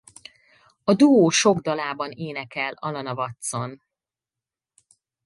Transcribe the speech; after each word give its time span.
A 0.83 0.93
duó 0.93 1.29
sok 1.29 1.59
dalában 1.61 2.11
énekel 2.11 2.73
Alana 2.75 3.13
Watson. 3.13 3.81